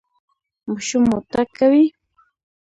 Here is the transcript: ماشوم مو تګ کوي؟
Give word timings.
ماشوم 0.69 1.03
مو 1.09 1.17
تګ 1.31 1.47
کوي؟ 1.59 1.85